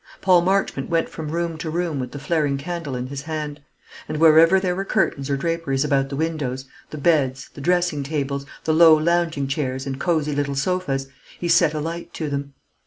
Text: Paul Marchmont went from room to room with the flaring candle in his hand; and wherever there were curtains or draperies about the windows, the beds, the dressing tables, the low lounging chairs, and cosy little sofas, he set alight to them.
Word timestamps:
Paul 0.19 0.41
Marchmont 0.41 0.89
went 0.89 1.09
from 1.09 1.29
room 1.29 1.59
to 1.59 1.69
room 1.69 1.99
with 1.99 2.11
the 2.11 2.17
flaring 2.17 2.57
candle 2.57 2.95
in 2.95 3.05
his 3.05 3.21
hand; 3.21 3.61
and 4.07 4.17
wherever 4.17 4.59
there 4.59 4.75
were 4.75 4.83
curtains 4.83 5.29
or 5.29 5.37
draperies 5.37 5.83
about 5.85 6.09
the 6.09 6.15
windows, 6.15 6.65
the 6.89 6.97
beds, 6.97 7.49
the 7.53 7.61
dressing 7.61 8.01
tables, 8.01 8.47
the 8.63 8.73
low 8.73 8.95
lounging 8.97 9.47
chairs, 9.47 9.85
and 9.85 9.99
cosy 9.99 10.33
little 10.33 10.55
sofas, 10.55 11.07
he 11.39 11.47
set 11.47 11.75
alight 11.75 12.15
to 12.15 12.31
them. 12.31 12.55